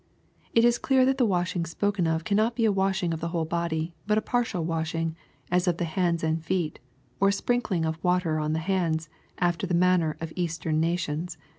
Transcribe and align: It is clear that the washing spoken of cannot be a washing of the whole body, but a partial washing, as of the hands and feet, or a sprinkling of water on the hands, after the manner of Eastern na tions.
It 0.55 0.65
is 0.65 0.79
clear 0.79 1.05
that 1.05 1.19
the 1.19 1.27
washing 1.27 1.63
spoken 1.63 2.07
of 2.07 2.23
cannot 2.23 2.55
be 2.55 2.65
a 2.65 2.71
washing 2.71 3.13
of 3.13 3.19
the 3.19 3.27
whole 3.27 3.45
body, 3.45 3.93
but 4.07 4.17
a 4.17 4.21
partial 4.23 4.65
washing, 4.65 5.15
as 5.51 5.67
of 5.67 5.77
the 5.77 5.85
hands 5.85 6.23
and 6.23 6.43
feet, 6.43 6.79
or 7.19 7.27
a 7.27 7.31
sprinkling 7.31 7.85
of 7.85 8.03
water 8.03 8.39
on 8.39 8.53
the 8.53 8.57
hands, 8.65 9.09
after 9.37 9.67
the 9.67 9.75
manner 9.75 10.17
of 10.19 10.33
Eastern 10.35 10.79
na 10.81 10.95
tions. 10.95 11.37